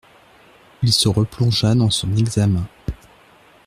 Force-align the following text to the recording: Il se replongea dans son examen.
Il 0.81 0.91
se 0.91 1.07
replongea 1.09 1.75
dans 1.75 1.91
son 1.91 2.15
examen. 2.15 2.65